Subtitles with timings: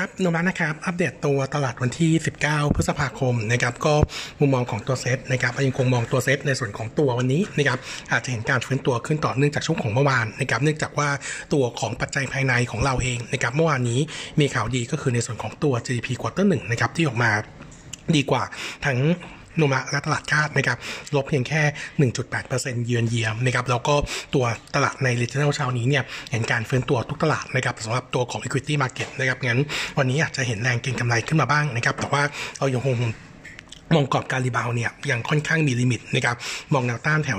[0.00, 2.12] ครับโนมูระนะครับอัปเดตตัวตลาดวันที่
[2.44, 3.94] 19 พฤษภาคมนะครับก็
[4.40, 7.78] มุมมองของตัวเซตนะครับยังคงมองตัวเซตในส่วนของตัววันนี้นะครับ
[8.12, 11.08] อาจจะเห็นการฟื้นตัวขึ้นต่อเนื่องจากช่วงของเมื่อวานนะครับเนื่องจากว่า
[11.52, 14.00] ตัวของปัจจัยภายในของเราเองนะครับเมื่อวานนี้
[14.40, 17.30] มีข่าวดีก็คือในส่วนของตัว GDP quarter หนึ่งนะครับที่ออกมา
[18.16, 18.42] ดีกว่า
[18.86, 18.98] ทั้ง
[19.56, 20.78] โนมูระและตลาดคาดนะครับ
[21.14, 21.62] ลบเพียงแค่
[22.24, 23.94] 1.8%เยือนเยียมนะครับแล้วก็
[24.34, 24.44] ตัว
[24.74, 29.60] ตลาดใน regional เช้านี้เนี่ยเห็นการฟื้นตัวทุกตลาดนะครับสำหรับตัวของ equity market นะครับงั้น
[29.98, 32.22] วันนี้อาจจะเห็นแรงเก็งกำไรขึ้นมาบ้างนะครับแต่ว่า
[32.58, 32.96] เรายังคง
[33.94, 36.36] มองกรอบการ rebound เนี่ยยังค่อนข้างมี limit นะครับ
[36.72, 37.38] มองแนวต้านแถว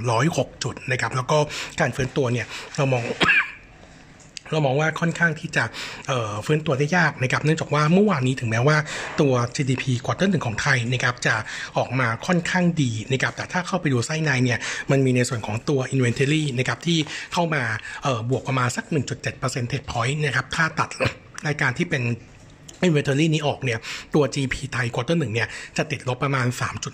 [0.00, 1.38] 1,306 จุดนะครับแล้วก็
[1.80, 3.02] การฟื้นตัวเนี่ยเรามอง
[4.50, 5.64] เรามองว่าค่อนข้างที่จะ
[6.46, 8.76] ฟื้นตัวได้ยากนะครับเนื่องจากว่าเมื่อวานนี้ถึงแม้ว่า
[9.20, 11.34] ตัว GDP quarter หนึ่งของไทยนะครับจะ
[11.76, 14.58] ออกมาค่อนข้างดีนะครับแต่ถ้าเข้าไปดูไส้ในเนี่ย
[14.90, 16.98] มันมีในส่วนของตัว Inventory นะครับที่
[17.32, 17.62] เข้ามา
[18.30, 20.88] บวกประมาณสัก 1.7% percentage point นะครับถ้าตัด
[21.46, 22.02] รายการที่เป็น
[22.86, 23.78] inventory นี้ออกเนี่ย
[24.14, 26.46] ตัว GP ไทยควอเตอร์หนึ่งเนี่ยจะติดลบประมาณ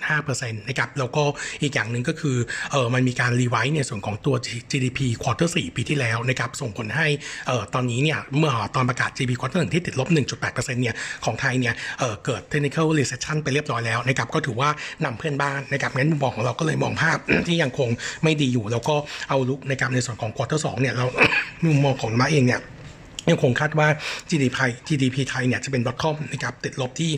[0.06, 1.22] 3.5%นะครับแล้วก็
[1.62, 2.36] อีกอย่างหนึ่งก็คือ
[2.72, 4.34] เออมันมีการ revise ในส่วนของตัว
[4.70, 7.06] GDP quarter สี่ปีที่แล้วนะครับส่งผลให้
[7.46, 10.08] เออตอนนี้เนี่ยเมื่อตอนประกาศ GDP quarter หนึ่งที่ติดลบ
[10.40, 14.70] 1.8%เนี่ยของไทยเนี่ยเออเกิด technical recession ไปเรียบร้อยแล้วนะครับก็ถือว่า
[15.04, 17.88] นำเพื่อนบ้านนะครับงั้นมุมมองของเราก็เลยมองภาพที่ยังคง
[18.22, 18.96] ไม่ดีอยู่ แล้วก็
[19.28, 21.06] outlook นะครับในส่วนของ quarter สองเนี่ยเรา
[21.66, 22.60] มุมมองของโนมูระเองเนี่ย
[23.28, 23.88] ยังคงคาดว่า
[24.30, 27.10] GDP GDP ไทยเนี่ยจะเป็น bottom นะครับติดลบที่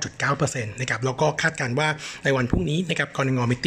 [0.00, 1.88] 9.9%นะครับแล้วก็คาดการณ์ว่า
[2.24, 3.40] ในวันพรุ่งนี้นะครับกนง.
[3.50, 3.66] meeting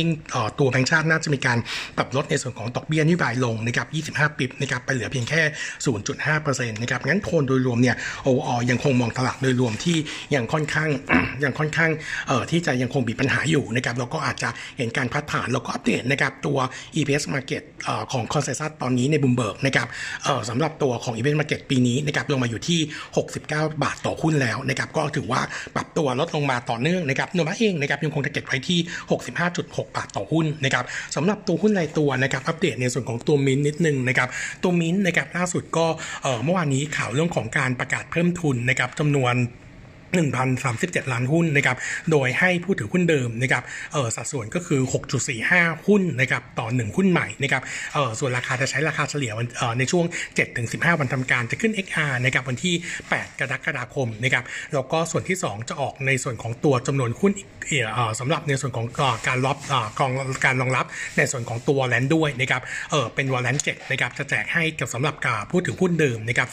[0.60, 1.58] ตัวแบงค์ชาติน่าจะมีการ
[1.98, 5.42] ปรับลดในส่วนของดอกเบี้ยนโยบายลงนะครับ25 bip นะครับไปเหลือเพียงแค่
[6.06, 9.98] 0.5%นะครับงั้นโทนโดยรวมเนี่ยโออยังคงมองตลาดโดยรวมที่
[10.36, 10.90] ยังค่อนข้าง
[11.44, 11.92] ยังค่อนข้าง
[12.28, 16.58] เอ่อที่จะยังคงมีปัญหาอยู่นะครับแล้วก็อาจจะเห็นการพัดผ่านแล้วก็อัปเดตนะครับตัว
[16.96, 19.88] EPS Market เอ่อของ Consensus ตอนนี้ในบูมเบิร์กนะครับ
[20.24, 22.80] เอ่อสำหรับตัวของ EPS Market ปีนี้นะครับลงมาอยู่ที่
[23.30, 23.46] 69
[23.84, 25.42] บาทต่อหุ้นแล้วนะครับก็ถือว่า
[25.76, 28.80] ปรับตัวลดลงมาต่อเนื่องนะครับโนมาเองนะครับยังคงจะเก็บไว้ที่
[29.38, 30.86] 65.6 บาทต่อหุ้นนะครับ
[31.16, 34.30] สำหรับตัวหุ้นรายตัวนะครับอัปเดตในส่วนของตัวมินนิดนึงนะครับ
[34.64, 35.86] ตัวมินนะครับล่าสุดก็
[36.44, 39.36] เมื่อวานนี้ข่าวเรื่องของการประกาศเพิ่มทุนนะครับจำนวน
[40.44, 41.78] 1,037 ล้านหุ้นนะครับ
[42.12, 44.82] โดยให้ผู้ถือหุ้นเดิมนะครับ เออสัดส่วนก็คือ
[45.36, 47.62] 6.45 หุ้นนะครับต่อ 1 หุ้นใหม่นะครับ
[47.94, 50.06] เออส่วนราคาจะใช้ราคาเฉลี่ยวันเออในช่วง
[50.54, 52.76] 7-15 วันทำการจะขึ้น XR นะครับวันที่
[53.08, 54.44] 8 กรกฎาคมนะครับ
[54.74, 57.32] แล้วก็ส่วนที่ 2 จะออกในส่วนของตัวจำนวนหุ้น
[57.68, 58.88] เออสำหรับในส่วนของ
[59.28, 59.58] การรับ
[60.00, 60.12] กอง
[60.46, 60.86] การรองรับ
[61.18, 65.16] ในส่วนของตัวแลนด์ด้วยนะครับ เออเป็นวอลเลนต์7นะครับจะแจกให้กับสำหรับ
[65.52, 66.48] ผู้ถือหุ้นเดิมนะครับ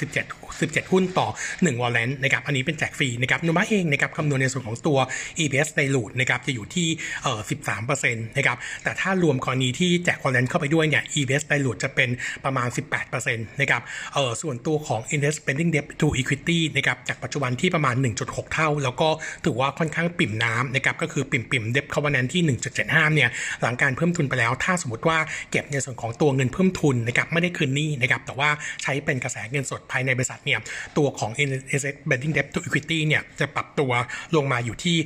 [0.61, 4.99] 17 17 หุ้นต่อ 1 วอลเลนต์นะครับ อันนี้เป็นแจกฟรีนะครับนุมาเองนะครับคำนวณในส่วนของตัว
[5.43, 6.89] EPS ในลูดนะครับจะอยู่ที่
[7.23, 7.41] เอ่อ
[7.89, 12.09] 13%นะครับแต่ถ้ารวมกรณีที่แจกคอนเลนเข้าไปด้วยเนี่ย EPS ในลูดจะเป็น
[12.45, 12.69] ประมาณ
[13.15, 13.83] 18%นะครับ
[14.15, 19.09] เอ่อส่วนตัวของ Invest Spending Debt to Equity นะครับจากปัจจุบันที่ประมาณ 1.6 เท่า แล้วก็
[19.45, 22.43] ถือว่าค่อนข้างปิ่มน้ำนะครับก็คือปิ่มปิ่ม Debt Covenant ที่
[22.81, 23.29] 1.75 เนี่ย
[23.63, 25.19] หลังการเพิ่มทุนไปแล้ว ถ้าสมมติว่า
[25.51, 28.51] เก็บในส่วนของตัวเงินเพิ่มทุนนะครับไม่ได้คืนหนี้นะครับแต่ว่า
[28.83, 30.59] ใช้เป็นกระแสเงินสดภายในบริษัทเนี่ย
[30.97, 33.93] ตัวของ Invest Spending Debt to Equity เนี่ยจะปรับตัว
[34.37, 34.97] ลงมาอยู่ที่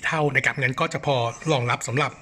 [0.00, 1.16] 1.4 เท่านะครับงั้นก็จะพอ
[1.52, 2.12] รองรับสำหรับ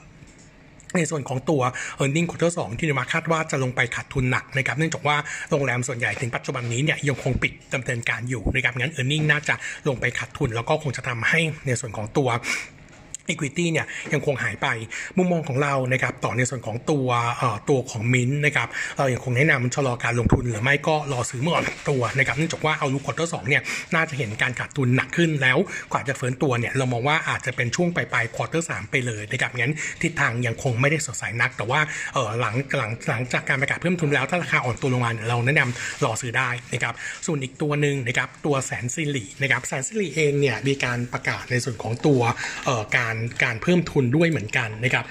[0.96, 1.62] ในส่วนของตัว
[2.02, 5.16] e a r n i n g ควอเตอร์สที่นิมาคาดว่าจะลงไปขาดทุนหนักนะครับเนื่องจากว่า
[5.50, 9.54] โรงแรมส่วนใหญ่ถึงปัจจุบันนี้เนี่ยยังคงปิดดำเนินการอยู่นะครับงั้น e a r n i n g น่าจะ
[9.88, 12.28] ลงไปขาดทุน แล้วก็คงจะทำให้ในส่วนของตัว
[13.28, 14.66] Equity เนี่ยยังคงหายไป
[15.16, 17.08] มุมมองของเรานะครับต่อในส่วนของตัว
[17.70, 18.68] ตัวของมินนะครับ
[18.98, 23.62] เรายังคงแนะนำชะลอการลงทุนหรือไม่ก็รอซื้อเมื่ออ่อนตัวนะครับเนื่องจากว่า outlook quarter สองเนี่ย
[23.94, 25.58] น่าจะเห็นการขาดทุนหนักขึ้นแล้ว
[25.92, 29.72] กว่าจะเฟิร์นตัวเนี่ยเรามองว่าอาจจะเป็นช่วงปลายปลาย quarter สามไปเลยนะครับงั้น
[30.02, 31.80] ทิศทางยังคงไม่ได้สดใสนัก แต่ว่า
[32.14, 36.94] เออหลังหลังหลังจากการประกาศเพิ่มทุนแล้วถ้าราคาอ่อนตัวลงมาเราแนะนำรอซื้อได้นะครับ
[37.26, 42.20] ส่วนอีกตัวหนึ่งนะครับตัวแสนซิลีนะครับแสนซิลีเองเนี่ยมีการประกาศในส่วนของตัว
[42.66, 43.11] เอ่อการ
[43.44, 45.04] การเพิ่มทุนด้วยเหมือนกันนะครับ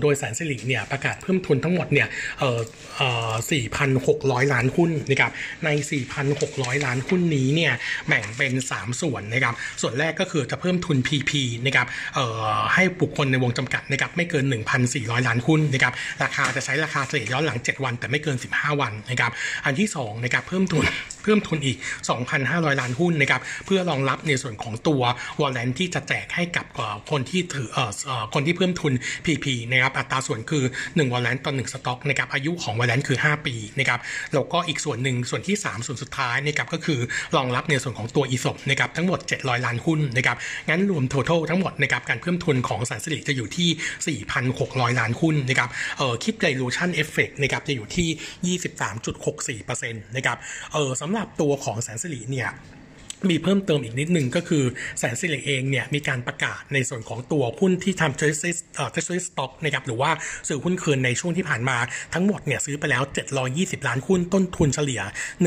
[0.00, 2.08] โดยแสนสิริเนี่ยประกาศเพิ่มทุนทั้งหมดเนี่ย
[3.50, 5.32] 4,600 ล้านหุ้นนะครับ
[5.64, 5.68] ใน
[6.28, 7.72] 4,600 ล้านหุ้นนี้เนี่ย
[8.08, 11.32] แบ่งเป็น 3 ส่วนนะครับส่วนแรกก็คือจะเพิ่มทุน PP
[11.66, 11.86] นะครับ
[12.74, 14.44] ให้บุคคลในวงจำกัดนะครับไม่เกิน
[14.86, 15.92] 1,400 ล้านหุ้นนะครับ
[16.22, 19.32] ราคาจะใช้ราคาเฉลี่ยย้อนหลัง 7 วัน แต่ไม่เกิน 15 วันนะครับ
[19.64, 20.84] อันที่2นะครับเพิ่มทุน
[21.24, 21.76] เพิ่มทุนอีก
[22.28, 25.02] 2,500 ล้านหุ้นนะครับเพื่อรองรับในส่วนของตัว
[25.40, 26.66] warrant ที่จะแจกให้กับ
[27.10, 27.78] คนที่ถืออ
[28.08, 28.92] อคนที่เพิ่มทุน
[29.24, 34.00] PP นะครับอัตราส่วนคือ 1 warrant ต่อ1สต็อกนะครับอายุของ warrant คือ 5 ปีนะครับ
[34.34, 37.00] แล้วก็อีกส่วนหนึ่งส่วนที่ 3 ส่วนสุดท้ายนะครับก็คือ
[37.36, 40.36] รองรับในส่วนของตัว ESOP นะครับทั้งหมด 700 ล้านหุ้นนะครับ
[40.68, 44.18] งั้นรวม total ทั้งหมดนะครับการเพิ่มทุนของแสนสิริจะอยู่ที่
[44.58, 45.68] 4,600 ล้านหุ้นนะครับ
[45.98, 48.58] เออคิด dilution effect นะครับจะอยู่ที่
[49.62, 50.38] 23.64%นะครับ
[50.72, 52.50] เออสำหรับตัวของแสนสิริเนี่ย
[53.30, 54.64] มีเพิ่มเติมอีกนิดนึงก็คือ
[54.98, 60.10] แสนสิริเองเนี่ยมีการประกาศในส่วนของตัวหุ้นที่ทำ treasury เอ่อ treasury stock นะครับหรือว่า
[60.48, 61.76] ซื้อหุ้นคืนในช่วงที่ผ่านมา
[62.14, 63.02] ทั้งหมดเนี่ยซื้อไปแล้ว
[63.44, 65.02] 720 ล้านหุ้นต้นทุนเฉลี่ย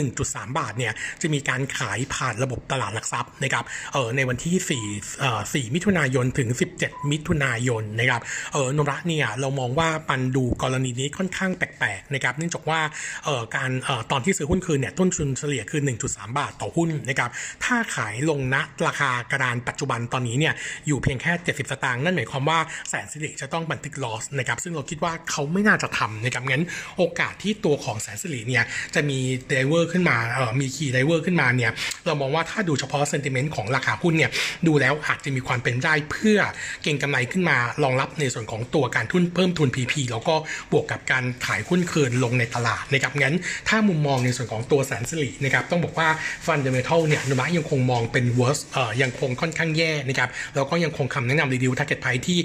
[0.05, 8.21] 1.3 บาทเนี่ยจะมีการขายผ่านระบบตลาดหลักทรัพย์นะครับเออในวันที่4เอ่อ4มิถุนายนถึง 17 มิถุนายนนะครับ
[8.53, 12.79] เออนระเนี่ยเรามองว่าปันดูกรณีนี้ค่อนข้างแปลกๆนะครับเนื่องจากว่า
[13.25, 17.29] เออการเออตอนที่ซื้อหุ้นคืนเนี่ยต้นทุนเฉลี่ยคือ 1.3 บาทต่อหุ้นนะครับ
[17.67, 18.55] ถ้าขายลงณ
[18.87, 20.53] ราคากระดานปัจจุบันตอนนี้เนี่ย
[20.87, 22.59] อยู่เพียงแค่ 70 สตางค์นั่นหมายความว่า
[22.89, 26.63] แสนสิริจะต้องบันทึก loss นะครับซึ่งเราคิดว่าเขาไม่น่าจะทำนะครับงั้น
[26.97, 28.63] โอกาสที่ตัวของแสนสิริเนี่ย
[28.95, 29.19] จะมี
[29.49, 31.71] driver ขึ้นมาเอ่อมี key driver ขึ้นมาเนี่ย
[32.05, 34.31] เรามองว่าถ้าดูเฉพาะเซนติเมนต์ของราคาหุ้นเนี่ย
[34.67, 36.39] ดูแล้วอาจจะมีความเป็นได้เพื่อ
[36.83, 40.35] เก็งกำไรขึ้นมารองรับในส่วนของตัวการทุนเพิ่มทุน PP แล้วก็
[40.71, 43.35] บวกกับการขายหุ้นคืนลงในตลาดนะครับงั้น
[43.69, 46.07] ถ้ามุมมองในส่วนของตัวแสนสิรินะครับต้องบอกว่า
[46.45, 52.39] ฟันเดเมทัลเนี่ยนุมะยังคงมองเป็น worst เอ่อยังคงค่อนข้างแย่นะครับแล้วก็ยังคงคำแนะนำรีดิว target price ที่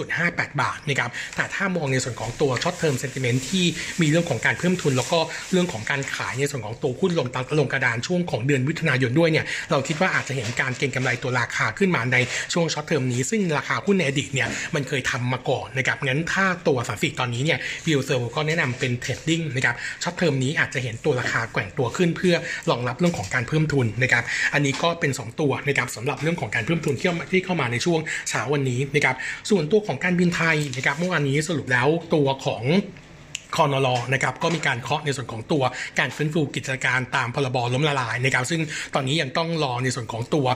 [0.00, 3.64] 0.58 บาทนะครับแต่ถ้ามองในส่วนของตัว short term sentiment ที่
[4.00, 5.18] มีเรื่องของการเพิ่มทุน แล้วก็
[5.52, 12.16] เรื่องของการขายในส่วนของตัวหุ้นลงตัลงกระดานช่วงของเดือนมิถุนายนด้วยเนี่ยเราคิดว่าอาจจะเห็นการเก็งกำไรตัวราคาขึ้นมาใน
[12.52, 22.34] ช่วง short term นี้ซึ่งราคาหุ้นในอดีตเนี่ยมันเคยทำมาก่อนนะครับงั้นถ้าตัวแสนสิริตอนนี้เนี่ยวิว เราก็แนะนำเป็น trading นะครับ short term นี้อาจจะเห็นตัวราคาแกว่งตัวขึ้นเพื่อ
[22.70, 24.24] รองรับเรื่องของการเพิ่มทุนนะครับ
[24.54, 29.16] อันนี้ก็เป็น 2 ตัวนะครับสำหรับเรื่องของการเพิ่มทุนที่ที่เข้ามาในช่วงเช้าวันนี้นะครับ
[29.50, 32.64] ส่วนตัวของการบินไทยนะครับเมื่อวานนี้สรุปแล้วตัวของ
[33.56, 35.62] คอนรนะครับก็มีการเคาะในส่วนของตัว
[35.98, 38.60] การฟื้นฟูกิจการตามพรบล้มละลายนะครับซึ่ง
[38.94, 40.46] ตอนนี้ยังต้องรอในส่วนของตัว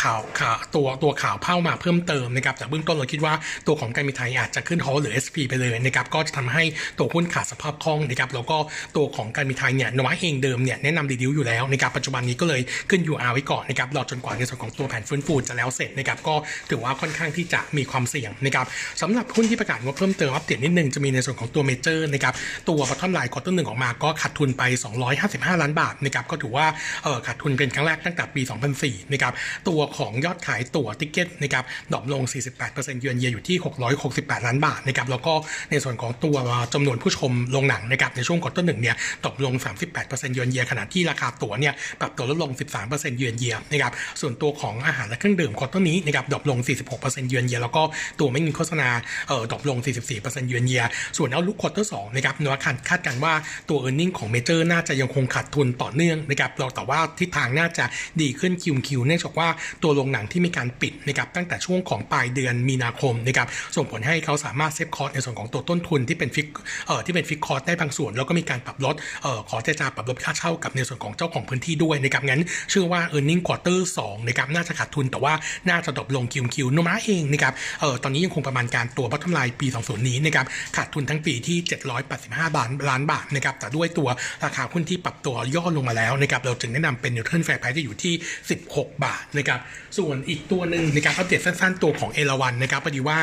[0.00, 3.34] ข่าวข่าวตัวตัวข่าวเพิ่มมาเพิ่มเติมนะครับแต่เบื้องต้นเราคิดว่า
[3.66, 6.64] ตัวของการบินไทยอาจจะขึ้นฮอลหรือ SP ไปเลยนะครับก็จะทำให้
[6.98, 8.56] ตัวหุ้นขาดสภาพคล่องนะครับแล้วก็
[8.96, 12.60] ตัวของการบินไทยเนี่ยนวัเองเดิมเนี่ยแนะนำรีดิวอยู่แล้วนะครับปัจจุบันนี้ก็เลย
[12.90, 16.34] ขึ้น UR ไว้ก่อนนะครับรอจนกว่าในส่วนของตัวแผนฟื้นฟูจะแล้วเสร็จนะครับก็
[16.70, 18.66] ถือว่าค่อนข้างที่จะมีความเสี่ยงนะครับ
[19.00, 22.34] สำหรับหุ้นที่ประกาศงบเพิ่มเติมอัปเดตนิดนึงจะมีในส่วนของตัวเมเจอร์นะครับ
[22.68, 24.62] ตัว bottom line quarter หนึ่งออกมาก็ขาดทุนไป
[25.08, 26.66] 255 ล้านบาทนะครับก็ถือว่า
[27.04, 28.42] เออขาดทุนเป็นครั้งแรกตั้งแต่ปี
[28.76, 29.32] 2004นะครับ
[29.68, 32.22] ตัวของยอดขายตั๋ว ticket นะครับ drop ลง
[32.62, 33.56] 48% year on year อยู่ที่
[34.02, 35.32] 668 ล้านบาทนะครับแล้วก็
[35.70, 36.36] ในส่วนของตัว
[36.74, 39.54] จำนวนผู้ชมโรงหนังนะครับในช่วง quarter หนึ่งเนี่ย drop ลง
[39.98, 42.50] 38% year on year ขณะที่ราคาตั๋วเนี่ยปรับตัวลดลง
[42.84, 46.58] 13%เยือนเยียนะครับส่วนตัวของอาหารและเครื่องดื่ม quarter นี้นะครับ drop ลง
[46.94, 47.82] 46% year on year แล้วก็
[48.20, 48.88] ตัวไม่มีโฆษณา
[49.28, 49.78] เออดรอปลง
[50.14, 50.82] 44%เยือนเยีย
[51.16, 53.34] ส่วนเอาลุกควอเตอร์สนะครับโนมูระคาดการณ์ว่า
[53.68, 57.84] ตัว e a r n i n g ของเมเจอร์น่าจะยังคงขาดทุนต่อเนื่องนะครับเราแต่ว่าทิศทางน่าจะ
[58.20, 59.48] ดีขึ้นคิวคิวเนื่องจากว่า
[59.82, 66.46] ตัวโรงหนังที่มีการปิดนะครับตั้งแต่ช่วงของปลายเดือนมีนาคมนะครับส่งผลให้เขาสามารถ save cost ในส่วนของตัวต้นทุนที่เป็น fix
[66.86, 75.34] เอ่อที่เป็นฟิกคอร์สได้บางส่วน แล้วก็มีการปรับลดเอ่อขอเจรจาปรับลดค่าเช่ากับในส่วนของเจ้าของพื้นที่ด้วยนะครับงั้นเชื่อว่า e a r n i n g ควอเตอร์สองนะครับน่าจะขาดทุนแต่ว่า
[75.70, 80.46] น่าจะ drop ลง Q on Q โนมูระเองนะครับเอ่อตอนนี้ยังคงประมาณการตัว bottom line ปี 20 นี้นะครับ
[80.76, 84.08] ขาดทุนทั้งปีที่785ล้าทล้านบาทนะครับแต่ด้วยตัว
[84.44, 88.14] ราคาหุ้นที่ปรับตัวย่อลงมาแล้วนะครับเราจึงแนะนำเป็น neutral fair price จะอยู่ที่
[88.58, 89.60] 16 บาทนะครับ
[89.98, 93.18] ส่วนอีกตัวหนึ่งในการอัปเดตสั้นๆตัวของเอราวัณนะครับพอดีว่า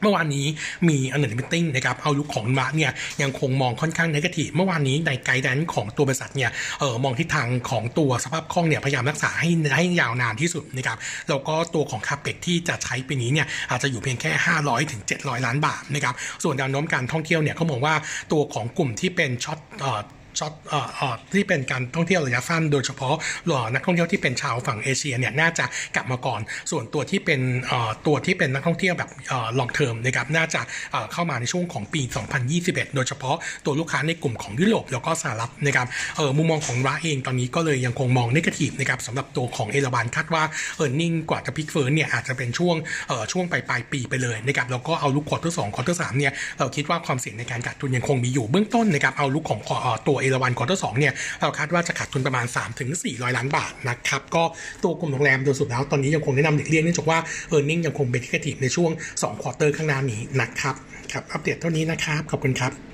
[0.00, 0.46] เมื่อวานนี้
[0.88, 2.92] มี analyst meeting นะครับ outlook ของมาเนี่ย
[3.22, 6.50] ยังคงมองค่อนข้าง negative เมื่อวานนี้ใน guidance ของตัวบริษัทเนี่ย
[6.80, 14.30] เออมองทิศทางของตัวสภาพคล่องเนี่ยพยายามรักษาให้ให้ยาวนานที่สุดนะครับแล้วก็ตัวของ CAPEX ที่จะใช้ปีนี้เนี่ยอาจจะอยู่เพียงแค่
[14.62, 17.94] 500ถึง700 ล้านบาทนะครับส่วนแนวโน้มการท่องเที่ยวเนี่ยเขามองว่า
[18.32, 20.00] ตัวของกลุ่มที่เป็น short เอ่อ
[20.38, 23.14] short เอ่อที่เป็นการท่องเที่ยวระยะสั้นโดยเฉพาะ
[23.46, 25.64] หล่อนักท่องเที่ยวที่เป็นชาวฝั่งเอเชียเนี่ยน่าจะ
[25.94, 26.40] กลับมาก่อน
[26.70, 30.60] ส่วนตัวที่เป็นเอ่อตัวที่เป็นนักท่องเที่ยวแบบเอ่อ long term นะครับน่าจะ
[30.92, 32.02] เอ่อเข้ามาในช่วงของปี
[32.48, 40.42] 2021 โดยเฉพาะตัวลูกค้าในกลุ่มของยุโรปแล้วก็สหรัฐนะครับเออมุมมองของเราเองตอนนี้ก็เลยยังคงมอง negative นะครับสำหรับตัวของเอราวัณคาดว่า
[40.76, 42.76] earning กว่าจะพลิกฟื้นเนี่ยอาจจะเป็นช่วง
[43.08, 49.60] เอ่อช่วงปลายปลายปีไปเลยนะครับแล้วก็ outlook quarter สอง quarter สามเนี่ยเราคิดว่าความเสี่ยงในการขาดทุนยังคงมีอยู่เบื้องต้นนะครับ outlook ของ
[50.08, 52.46] ตัวเอราวัณ quarter สองเนี่ยเราคาดว่าจะขาดทุนประมาณ
[52.90, 54.42] 3-400 ล้านบาทนะครับก็
[54.84, 57.18] ตัวกลุ่มโรงแรมโดยสรุปแล้วตอนนี้ยังคงแนะนำหลีกเลี่ยงเนื่องจากว่า
[57.48, 60.74] earning ยังคงเป็น negative ในช่วง2 quarter ข้างหน้านี้นะครับ
[61.12, 62.87] ครับอัปเดตเท่านี้นะครับขอบคุณครับ